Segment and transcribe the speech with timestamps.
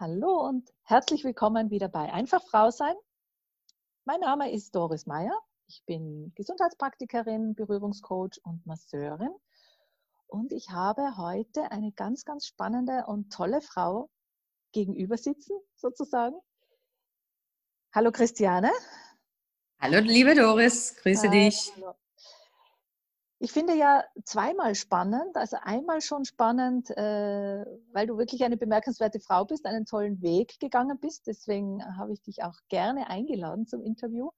[0.00, 2.96] Hallo und herzlich willkommen wieder bei Einfach Frau sein.
[4.04, 5.38] Mein Name ist Doris Meyer.
[5.68, 9.30] Ich bin Gesundheitspraktikerin, Berührungscoach und Masseurin.
[10.26, 14.10] Und ich habe heute eine ganz, ganz spannende und tolle Frau
[14.72, 16.40] gegenüber sitzen, sozusagen.
[17.94, 18.72] Hallo Christiane.
[19.78, 21.32] Hallo liebe Doris, grüße Hallo.
[21.32, 21.72] dich.
[23.44, 25.36] Ich finde ja zweimal spannend.
[25.36, 30.58] Also einmal schon spannend, äh, weil du wirklich eine bemerkenswerte Frau bist, einen tollen Weg
[30.60, 31.26] gegangen bist.
[31.26, 34.30] Deswegen habe ich dich auch gerne eingeladen zum Interview.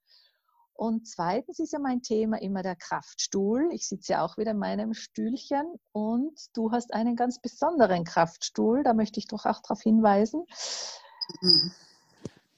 [0.73, 3.69] Und zweitens ist ja mein Thema immer der Kraftstuhl.
[3.71, 8.83] Ich sitze ja auch wieder in meinem Stühlchen und du hast einen ganz besonderen Kraftstuhl.
[8.83, 10.45] Da möchte ich doch auch darauf hinweisen.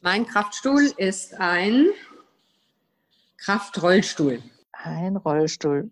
[0.00, 1.88] Mein Kraftstuhl ist ein
[3.36, 4.42] Kraftrollstuhl.
[4.72, 5.90] Ein Rollstuhl.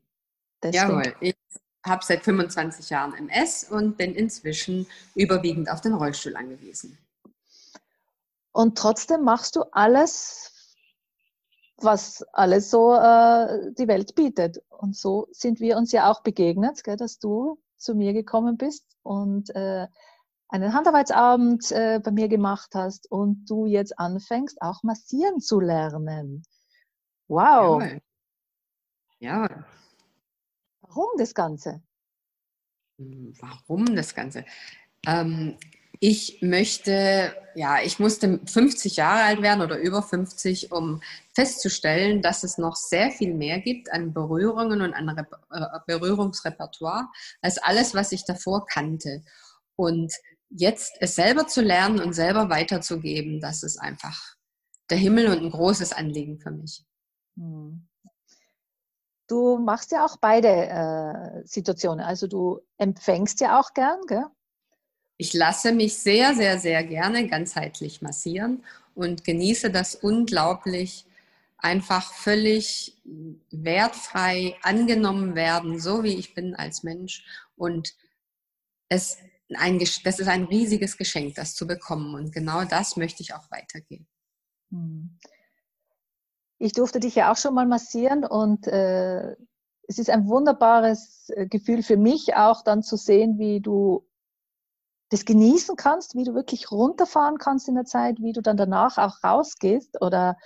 [0.62, 0.91] Deswegen.
[0.91, 1.37] Jawohl, ich
[1.84, 6.98] habe seit 25 Jahren MS und bin inzwischen überwiegend auf den Rollstuhl angewiesen.
[8.52, 10.53] Und trotzdem machst du alles,
[11.77, 14.62] was alles so äh, die Welt bietet.
[14.70, 18.86] Und so sind wir uns ja auch begegnet, gell, dass du zu mir gekommen bist
[19.03, 19.86] und äh,
[20.48, 26.42] einen Handarbeitsabend äh, bei mir gemacht hast und du jetzt anfängst, auch massieren zu lernen.
[27.28, 27.83] Wow.
[27.83, 28.00] Jawohl.
[29.19, 29.64] Ja.
[30.97, 31.83] Warum das Ganze?
[32.97, 34.47] Warum das Ganze?
[35.06, 35.58] Ähm,
[36.00, 41.03] ich möchte, ja, ich musste 50 Jahre alt werden oder über 50, um
[41.34, 47.08] festzustellen, dass es noch sehr viel mehr gibt an Berührungen und an Rep äh, Berührungsrepertoire
[47.42, 49.22] als alles, was ich davor kannte.
[49.77, 50.14] Und
[50.48, 54.36] jetzt es selber zu lernen und selber weiterzugeben, das ist einfach
[54.88, 56.84] der Himmel und ein großes Anliegen für mich.
[57.36, 57.86] Hm.
[59.28, 62.05] Du machst ja auch beide äh, Situationen.
[62.05, 64.27] Also du empfängst ja auch gern, gell?
[65.19, 71.06] Ich lasse mich sehr, sehr, sehr gerne ganzheitlich massieren und genieße das unglaublich,
[71.58, 73.00] einfach völlig
[73.50, 77.25] wertfrei angenommen werden, so wie ich bin als Mensch.
[77.56, 77.94] Und
[78.88, 79.19] es
[79.54, 82.15] ein, das ist ein riesiges Geschenk, das zu bekommen.
[82.15, 84.06] Und genau das möchte ich auch weitergeben.
[84.70, 85.19] Hm.
[86.59, 89.37] Ich durfte dich ja auch schon mal massieren und äh,
[89.89, 94.06] es ist ein wunderbares äh, Gefühl für mich auch dann zu sehen, wie du
[95.11, 98.99] das genießen kannst, wie du wirklich runterfahren kannst in der Zeit, wie du dann danach
[98.99, 100.37] auch rausgehst oder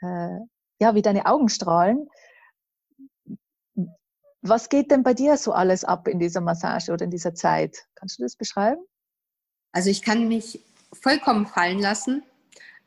[0.00, 0.38] äh,
[0.80, 2.08] ja, wie deine Augen strahlen.
[4.42, 7.76] Was geht denn bei dir so alles ab in dieser Massage oder in dieser Zeit?
[7.94, 8.80] Kannst du das beschreiben?
[9.72, 12.22] Also ich kann mich vollkommen fallen lassen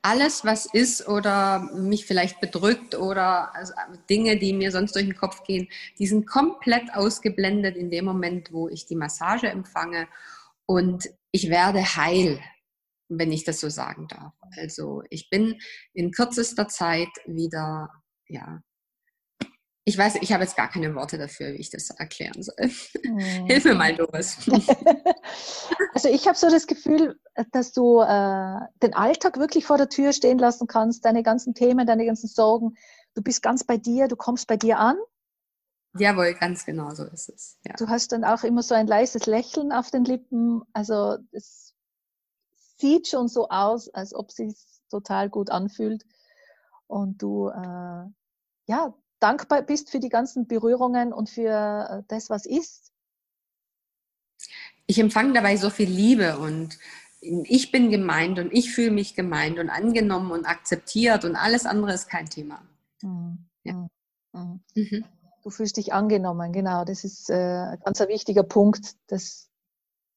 [0.03, 3.73] alles, was ist oder mich vielleicht bedrückt oder also
[4.09, 8.51] Dinge, die mir sonst durch den Kopf gehen, die sind komplett ausgeblendet in dem Moment,
[8.51, 10.07] wo ich die Massage empfange
[10.65, 12.39] und ich werde heil,
[13.07, 14.33] wenn ich das so sagen darf.
[14.57, 15.59] Also ich bin
[15.93, 17.89] in kürzester Zeit wieder,
[18.27, 18.61] ja,
[19.85, 22.71] ich weiß, ich habe jetzt gar keine Worte dafür, wie ich das erklären soll.
[23.03, 23.47] Mhm.
[23.47, 24.37] Hilf mir mal, Doris.
[25.93, 27.19] also ich habe so das Gefühl,
[27.51, 31.85] dass du äh, den Alltag wirklich vor der Tür stehen lassen kannst, deine ganzen Themen,
[31.85, 32.75] deine ganzen Sorgen.
[33.13, 34.95] Du bist ganz bei dir, du kommst bei dir an.
[35.97, 37.59] Jawohl, ganz genau so ist es.
[37.65, 37.73] Ja.
[37.77, 40.61] Du hast dann auch immer so ein leises Lächeln auf den Lippen.
[40.71, 41.73] Also es
[42.77, 44.55] sieht schon so aus, als ob es sich
[44.89, 46.03] total gut anfühlt.
[46.87, 48.05] Und du, äh,
[48.65, 48.93] ja,
[49.23, 52.91] dankbar bist für die ganzen Berührungen und für äh, das, was ist?
[54.85, 56.77] Ich empfange dabei so viel Liebe und
[57.21, 61.93] ich bin gemeint und ich fühle mich gemeint und angenommen und akzeptiert und alles andere
[61.93, 62.61] ist kein Thema.
[63.01, 63.37] Mhm.
[63.63, 63.87] Ja.
[64.33, 64.59] Mhm.
[64.75, 65.05] Mhm.
[65.41, 66.83] Du fühlst dich angenommen, genau.
[66.83, 68.95] Das ist äh, ein ganz wichtiger Punkt.
[69.07, 69.49] Dass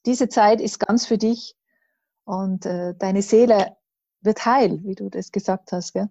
[0.05, 1.56] diese Zeit ist ganz für dich
[2.25, 3.77] und äh, deine Seele
[4.21, 5.93] wird heil, wie du das gesagt hast.
[5.93, 6.09] Gell?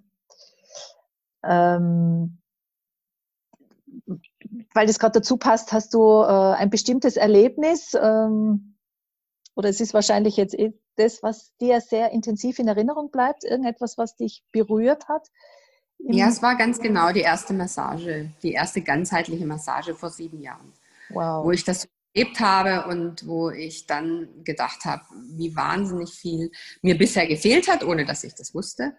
[1.43, 2.37] Ähm,
[4.73, 8.77] weil das gerade dazu passt, hast du äh, ein bestimmtes Erlebnis ähm,
[9.55, 13.97] oder es ist wahrscheinlich jetzt eh das, was dir sehr intensiv in Erinnerung bleibt, irgendetwas,
[13.97, 15.27] was dich berührt hat?
[15.99, 20.73] Ja, es war ganz genau die erste Massage, die erste ganzheitliche Massage vor sieben Jahren,
[21.09, 21.45] wow.
[21.45, 26.51] wo ich das erlebt habe und wo ich dann gedacht habe, wie wahnsinnig viel
[26.81, 28.95] mir bisher gefehlt hat, ohne dass ich das wusste.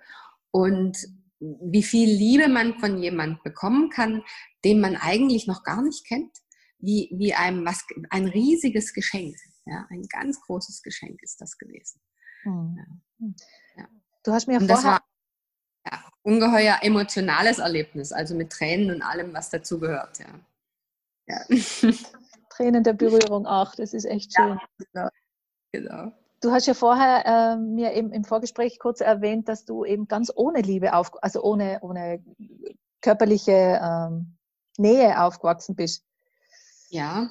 [0.50, 0.98] Und
[1.40, 4.22] wie viel Liebe man von jemand bekommen kann,
[4.64, 6.36] den man eigentlich noch gar nicht kennt,
[6.78, 9.36] wie, wie einem was, ein riesiges Geschenk,
[9.66, 12.00] ja, ein ganz großes Geschenk ist das gewesen.
[12.44, 13.34] Mhm.
[13.76, 13.88] Ja.
[14.24, 14.76] Du hast mir Und vorher...
[14.76, 15.04] Das war,
[15.90, 20.40] ja, ungeheuer emotionales Erlebnis, also mit Tränen und allem, was dazugehört, ja.
[21.28, 21.92] ja.
[22.50, 24.58] Tränen der Berührung auch, das ist echt schön.
[24.58, 25.08] Ja, genau.
[25.72, 26.25] genau.
[26.46, 30.31] Du hast ja vorher äh, mir eben im Vorgespräch kurz erwähnt, dass du eben ganz
[30.32, 32.22] ohne Liebe auf, also ohne, ohne
[33.00, 34.37] körperliche ähm,
[34.78, 36.04] Nähe aufgewachsen bist.
[36.88, 37.28] Ja,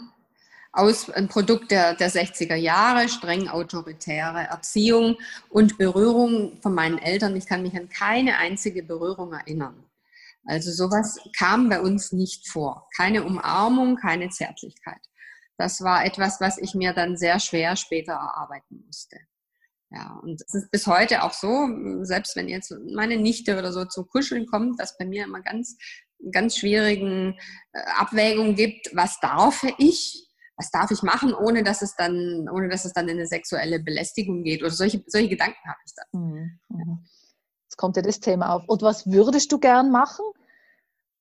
[0.74, 5.16] aus ein Produkt der, der 60er Jahre, streng autoritäre Erziehung
[5.48, 7.38] und Berührung von meinen Eltern.
[7.38, 9.82] Ich kann mich an keine einzige Berührung erinnern.
[10.44, 12.90] Also sowas kam bei uns nicht vor.
[12.98, 15.00] Keine Umarmung, keine Zärtlichkeit.
[15.58, 19.18] Das war etwas, was ich mir dann sehr schwer später erarbeiten musste.
[19.92, 21.70] Ja, und es ist bis heute auch so,
[22.02, 25.78] selbst wenn jetzt meine Nichte oder so zum Kuscheln kommt, dass bei mir immer ganz,
[26.32, 27.38] ganz schwierigen
[27.72, 32.68] äh, Abwägungen gibt, was darf ich, was darf ich machen, ohne dass es dann, ohne
[32.68, 36.22] dass es dann in eine sexuelle Belästigung geht oder solche, solche Gedanken habe ich dann.
[36.22, 36.60] Mhm.
[36.70, 37.06] mhm.
[37.66, 38.64] Jetzt kommt ja das Thema auf.
[38.68, 40.26] Und was würdest du gern machen,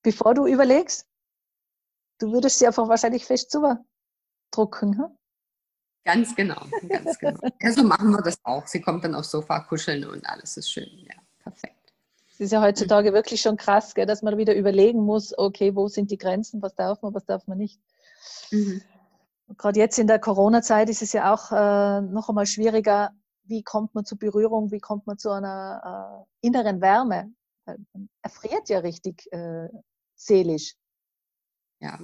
[0.02, 1.06] bevor du überlegst?
[2.18, 3.50] Du würdest sie einfach wahrscheinlich fest
[4.54, 4.98] zudrucken.
[4.98, 5.18] Hm?
[6.04, 7.40] Ganz genau, ganz genau.
[7.62, 8.66] Ja, so machen wir das auch.
[8.66, 10.88] Sie kommt dann aufs Sofa kuscheln und alles ist schön.
[10.98, 11.74] Ja, perfekt.
[12.28, 13.14] Es ist ja heutzutage mhm.
[13.14, 16.74] wirklich schon krass, gell, dass man wieder überlegen muss, okay, wo sind die Grenzen, was
[16.74, 17.80] darf man, was darf man nicht.
[18.50, 18.82] Mhm.
[19.56, 23.10] Gerade jetzt in der Corona-Zeit ist es ja auch äh, noch einmal schwieriger,
[23.44, 27.32] wie kommt man zur Berührung, wie kommt man zu einer äh, inneren Wärme.
[27.66, 29.68] Man erfriert ja richtig äh,
[30.16, 30.74] seelisch.
[31.80, 31.98] Ja,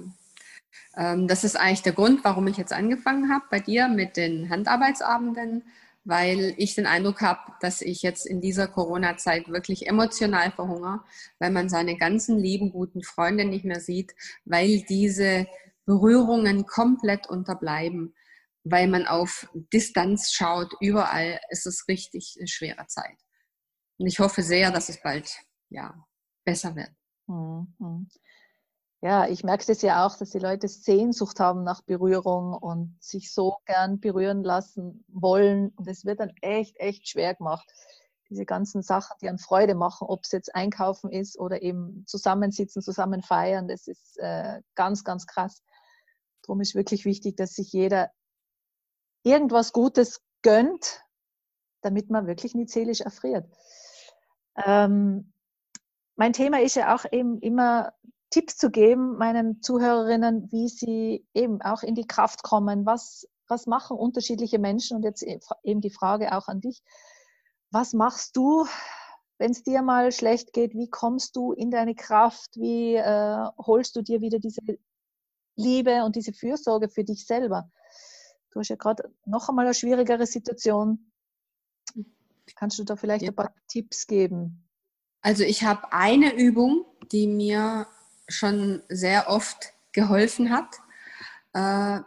[0.93, 5.63] das ist eigentlich der Grund, warum ich jetzt angefangen habe bei dir mit den Handarbeitsabenden,
[6.03, 11.03] weil ich den Eindruck habe, dass ich jetzt in dieser Corona-Zeit wirklich emotional verhungere,
[11.39, 14.13] weil man seine ganzen lieben, guten Freunde nicht mehr sieht,
[14.45, 15.47] weil diese
[15.85, 18.15] Berührungen komplett unterbleiben,
[18.63, 20.73] weil man auf Distanz schaut.
[20.79, 23.17] Überall ist es richtig eine schwere Zeit.
[23.97, 25.31] Und ich hoffe sehr, dass es bald
[25.69, 25.93] ja,
[26.43, 26.91] besser wird.
[27.27, 28.07] Mhm.
[29.03, 33.33] Ja, ich merke das ja auch, dass die Leute Sehnsucht haben nach Berührung und sich
[33.33, 35.69] so gern berühren lassen wollen.
[35.69, 37.67] Und es wird dann echt, echt schwer gemacht.
[38.29, 42.83] Diese ganzen Sachen, die an Freude machen, ob es jetzt einkaufen ist oder eben zusammensitzen,
[42.83, 45.63] zusammen feiern, das ist äh, ganz, ganz krass.
[46.43, 48.11] Darum ist wirklich wichtig, dass sich jeder
[49.23, 51.01] irgendwas Gutes gönnt,
[51.81, 53.49] damit man wirklich nicht seelisch erfriert.
[54.63, 55.33] Ähm,
[56.15, 57.93] mein Thema ist ja auch eben immer
[58.31, 62.85] Tipps zu geben meinen Zuhörerinnen, wie sie eben auch in die Kraft kommen.
[62.85, 64.97] Was, was machen unterschiedliche Menschen?
[64.97, 65.23] Und jetzt
[65.63, 66.81] eben die Frage auch an dich.
[67.71, 68.65] Was machst du,
[69.37, 70.73] wenn es dir mal schlecht geht?
[70.73, 72.55] Wie kommst du in deine Kraft?
[72.55, 74.61] Wie äh, holst du dir wieder diese
[75.57, 77.69] Liebe und diese Fürsorge für dich selber?
[78.51, 81.11] Du hast ja gerade noch einmal eine schwierigere Situation.
[82.55, 83.31] Kannst du da vielleicht ja.
[83.31, 84.69] ein paar Tipps geben?
[85.21, 87.87] Also ich habe eine Übung, die mir
[88.31, 90.77] schon sehr oft geholfen hat,
[91.53, 91.99] äh,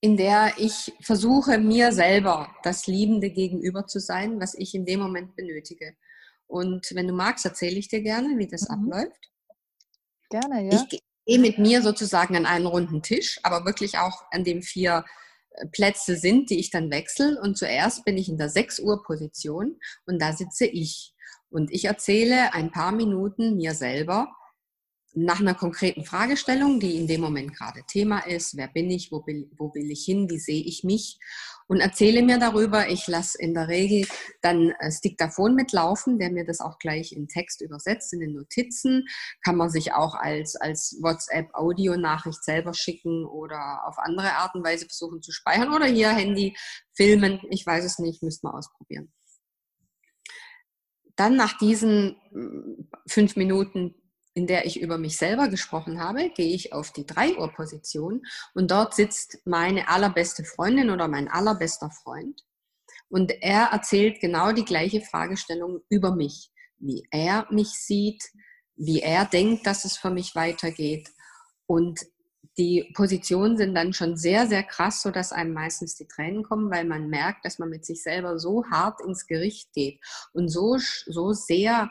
[0.00, 5.00] in der ich versuche, mir selber das Liebende gegenüber zu sein, was ich in dem
[5.00, 5.96] Moment benötige.
[6.46, 8.92] Und wenn du magst, erzähle ich dir gerne, wie das mhm.
[8.92, 9.30] abläuft.
[10.30, 10.86] Gerne, ja.
[10.90, 15.04] Ich gehe mit mir sozusagen an einen runden Tisch, aber wirklich auch an dem vier
[15.50, 17.40] äh, Plätze sind, die ich dann wechsle.
[17.42, 21.14] Und zuerst bin ich in der 6 Uhr Position und da sitze ich.
[21.50, 24.28] Und ich erzähle ein paar Minuten mir selber
[25.14, 28.56] nach einer konkreten Fragestellung, die in dem Moment gerade Thema ist.
[28.56, 29.10] Wer bin ich?
[29.10, 30.28] Wo will, wo will ich hin?
[30.30, 31.18] Wie sehe ich mich?
[31.66, 32.88] Und erzähle mir darüber.
[32.88, 34.06] Ich lasse in der Regel
[34.42, 39.06] dann das Diktaphon mitlaufen, der mir das auch gleich in Text übersetzt, in den Notizen.
[39.42, 44.86] Kann man sich auch als, als WhatsApp-Audio-Nachricht selber schicken oder auf andere Art und Weise
[44.86, 46.56] versuchen zu speichern oder hier Handy
[46.94, 47.40] filmen.
[47.50, 49.12] Ich weiß es nicht, müsste man ausprobieren.
[51.16, 53.94] Dann nach diesen hm, fünf Minuten
[54.38, 58.24] in der ich über mich selber gesprochen habe, gehe ich auf die 3 Uhr Position
[58.54, 62.44] und dort sitzt meine allerbeste Freundin oder mein allerbester Freund
[63.08, 68.22] und er erzählt genau die gleiche Fragestellung über mich, wie er mich sieht,
[68.76, 71.08] wie er denkt, dass es für mich weitergeht
[71.66, 71.98] und
[72.58, 76.84] die Positionen sind dann schon sehr, sehr krass, sodass einem meistens die Tränen kommen, weil
[76.84, 80.00] man merkt, dass man mit sich selber so hart ins Gericht geht
[80.32, 80.76] und so,
[81.06, 81.90] so sehr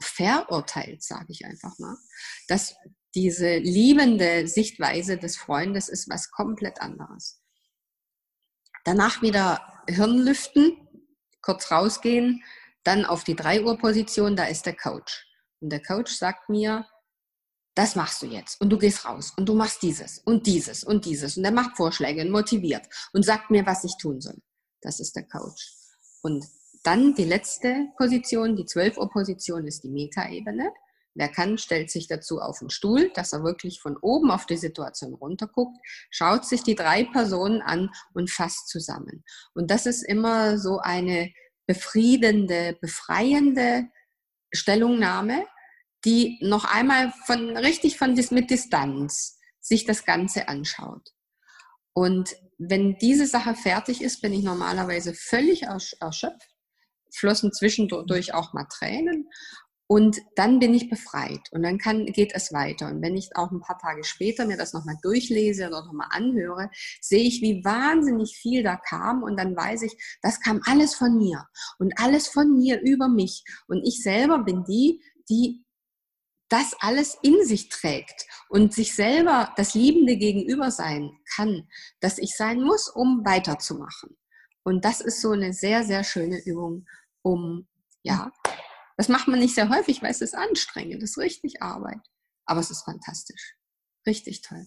[0.00, 1.96] verurteilt, sage ich einfach mal,
[2.48, 2.74] dass
[3.14, 7.40] diese liebende Sichtweise des Freundes ist was komplett anderes.
[8.84, 10.88] Danach wieder Hirn lüften,
[11.42, 12.42] kurz rausgehen,
[12.84, 15.26] dann auf die 3 Uhr Position, da ist der Coach.
[15.60, 16.86] Und der Coach sagt mir,
[17.74, 21.04] das machst du jetzt und du gehst raus und du machst dieses und dieses und
[21.04, 24.38] dieses und er macht Vorschläge und motiviert und sagt mir, was ich tun soll.
[24.80, 25.74] Das ist der Coach.
[26.22, 26.44] Und
[26.82, 30.72] dann die letzte Position, die 12 Uhr Position ist die Metaebene.
[31.14, 34.56] Wer kann, stellt sich dazu auf den Stuhl, dass er wirklich von oben auf die
[34.56, 35.76] Situation runterguckt,
[36.10, 39.24] schaut sich die drei Personen an und fasst zusammen.
[39.54, 41.32] Und das ist immer so eine
[41.66, 43.88] befriedende, befreiende
[44.52, 45.44] Stellungnahme,
[46.04, 51.12] die noch einmal von richtig von mit Distanz sich das Ganze anschaut.
[51.92, 56.48] Und wenn diese Sache fertig ist, bin ich normalerweise völlig erschöpft,
[57.12, 59.28] flossen zwischendurch auch mal Tränen
[59.90, 62.88] und dann bin ich befreit und dann kann, geht es weiter.
[62.88, 66.70] Und wenn ich auch ein paar Tage später mir das nochmal durchlese oder nochmal anhöre,
[67.00, 71.16] sehe ich, wie wahnsinnig viel da kam und dann weiß ich, das kam alles von
[71.16, 71.46] mir
[71.78, 73.42] und alles von mir über mich.
[73.66, 75.64] Und ich selber bin die, die
[76.50, 81.66] das alles in sich trägt und sich selber das Liebende gegenüber sein kann,
[82.00, 84.18] dass ich sein muss, um weiterzumachen.
[84.68, 86.86] Und das ist so eine sehr, sehr schöne Übung,
[87.22, 87.66] um
[88.02, 88.30] ja,
[88.98, 92.00] das macht man nicht sehr häufig, weil es ist anstrengend, es ist richtig Arbeit.
[92.44, 93.56] Aber es ist fantastisch.
[94.06, 94.66] Richtig toll.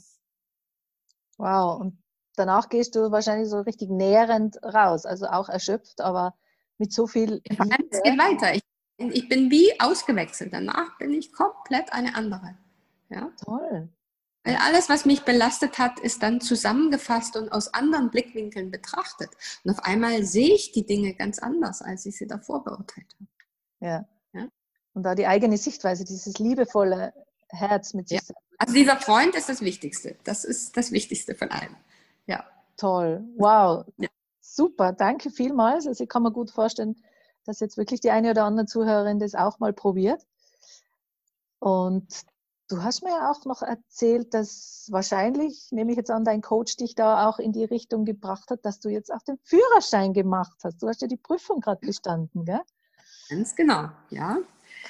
[1.38, 2.02] Wow, und
[2.36, 6.34] danach gehst du wahrscheinlich so richtig nährend raus, also auch erschöpft, aber
[6.80, 7.40] mit so viel.
[7.46, 8.56] Es geht weiter.
[8.56, 8.64] Ich,
[8.98, 10.52] ich, bin wie ausgewechselt.
[10.52, 12.58] Danach bin ich komplett eine andere.
[13.10, 13.32] Ja?
[13.44, 13.88] Toll.
[14.44, 19.30] Weil alles, was mich belastet hat, ist dann zusammengefasst und aus anderen Blickwinkeln betrachtet.
[19.64, 23.28] Und auf einmal sehe ich die Dinge ganz anders, als ich sie davor beurteilt habe.
[23.80, 24.06] Ja.
[24.94, 27.14] Und da die eigene Sichtweise, dieses liebevolle
[27.50, 28.36] Herz mit sich ja.
[28.58, 30.18] Also dieser Freund ist das Wichtigste.
[30.24, 31.76] Das ist das Wichtigste von allem.
[32.28, 32.46] Ja.
[32.78, 33.24] Toll.
[33.38, 33.86] Wow.
[33.98, 34.10] Ja.
[34.40, 34.92] Super.
[34.92, 35.88] Danke vielmals.
[35.88, 37.02] Also ich kann mir gut vorstellen,
[37.46, 40.26] dass jetzt wirklich die eine oder andere Zuhörerin das auch mal probiert.
[41.60, 42.08] Und
[42.72, 46.78] du hast mir ja auch noch erzählt, dass wahrscheinlich, nehme ich jetzt an, dein Coach
[46.78, 50.58] dich da auch in die Richtung gebracht hat, dass du jetzt auch den Führerschein gemacht
[50.64, 50.82] hast.
[50.82, 52.62] Du hast ja die Prüfung gerade bestanden, gell?
[53.30, 54.38] Ganz genau, ja.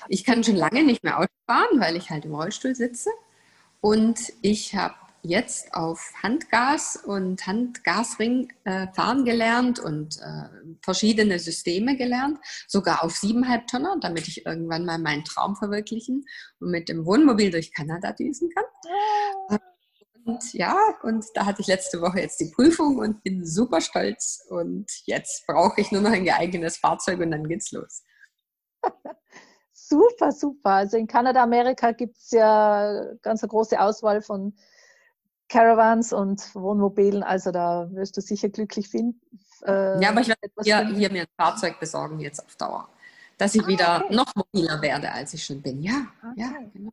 [0.08, 3.10] Ich kann schon lange nicht mehr Auto fahren, weil ich halt im Rollstuhl sitze.
[3.82, 11.96] Und ich habe jetzt auf Handgas und Handgasring äh, fahren gelernt und äh, verschiedene Systeme
[11.98, 16.26] gelernt, sogar auf siebeneinhalb Tonner, damit ich irgendwann mal meinen Traum verwirklichen
[16.60, 18.66] und mit dem Wohnmobil durch Kanada düsen kann.
[19.50, 19.60] Ah.
[20.26, 24.46] Und ja, und da hatte ich letzte Woche jetzt die Prüfung und bin super stolz.
[24.50, 28.04] Und jetzt brauche ich nur noch ein geeignetes Fahrzeug und dann geht's los.
[29.74, 30.70] Super, super.
[30.70, 34.56] Also in Kanada, Amerika gibt es ja ganz eine große Auswahl von
[35.52, 37.24] Caravans und Wohnmobilen.
[37.24, 39.20] Also da wirst du sicher glücklich finden.
[39.66, 42.88] Äh, ja, aber ich werde hier, hier, mir ein Fahrzeug besorgen jetzt auf Dauer.
[43.38, 44.16] Dass ich ah, wieder okay.
[44.16, 45.82] noch mobiler werde, als ich schon bin.
[45.82, 46.34] Ja, okay.
[46.38, 46.92] ja, genau.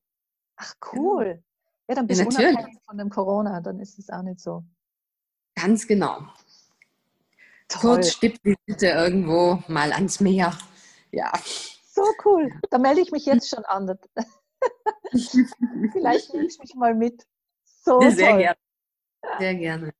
[0.56, 1.40] Ach, cool.
[1.88, 4.64] Ja, dann bist ja, du unabhängig von dem Corona, dann ist es auch nicht so.
[5.54, 6.18] Ganz genau.
[7.68, 7.80] Toll.
[7.80, 10.52] Kurz Stippvisite irgendwo mal ans Meer.
[11.12, 11.30] Ja.
[11.92, 12.50] So cool.
[12.70, 13.96] Da melde ich mich jetzt schon an.
[15.92, 17.24] Vielleicht nehme ich mich mal mit.
[17.88, 18.38] So Sehr toll.
[18.40, 18.58] gerne.
[19.38, 19.94] Sehr gerne.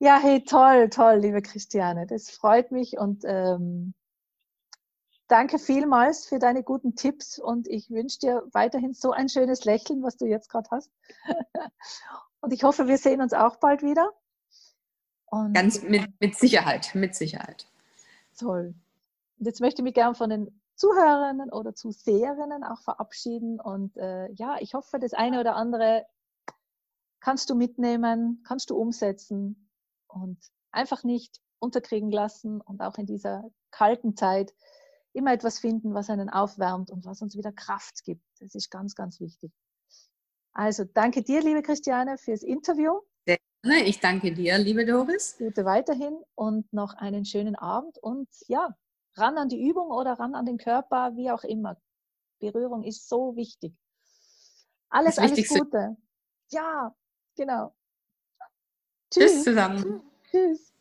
[0.00, 2.04] Ja, hey, toll, toll, liebe Christiane.
[2.04, 3.94] Das freut mich und ähm,
[5.28, 10.02] danke vielmals für deine guten Tipps und ich wünsche dir weiterhin so ein schönes Lächeln,
[10.02, 10.90] was du jetzt gerade hast.
[12.40, 14.10] und ich hoffe, wir sehen uns auch bald wieder.
[15.26, 17.68] Und Ganz mit, mit Sicherheit, mit Sicherheit.
[18.36, 18.74] Toll.
[19.38, 23.60] Und jetzt möchte ich mich gerne von den Zuhörerinnen oder Zuseherinnen auch verabschieden.
[23.60, 26.04] Und äh, ja, ich hoffe, das eine oder andere
[27.26, 29.68] kannst du mitnehmen, kannst du umsetzen
[30.06, 30.38] und
[30.70, 34.54] einfach nicht unterkriegen lassen und auch in dieser kalten Zeit
[35.12, 38.22] immer etwas finden, was einen aufwärmt und was uns wieder Kraft gibt.
[38.38, 39.50] Das ist ganz, ganz wichtig.
[40.52, 43.00] Also danke dir, liebe Christiane, fürs Interview.
[43.24, 43.82] Gerne.
[43.86, 45.34] Ich danke dir, liebe Doris.
[45.36, 48.72] Gute weiterhin und noch einen schönen Abend und ja,
[49.16, 51.76] ran an die Übung oder ran an den Körper, wie auch immer.
[52.38, 53.74] Berührung ist so wichtig.
[54.90, 55.96] Alles, alles Gute.
[56.52, 56.94] Ja,
[57.36, 57.74] genau.
[59.12, 59.32] Tschüss.
[59.32, 60.02] Tschüss zusammen.
[60.30, 60.72] Tschüss.